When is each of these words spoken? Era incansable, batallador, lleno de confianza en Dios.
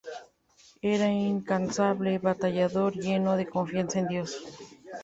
Era 0.93 1.07
incansable, 1.09 2.17
batallador, 2.17 2.93
lleno 2.97 3.37
de 3.37 3.45
confianza 3.45 3.99
en 3.99 4.07
Dios. 4.07 4.31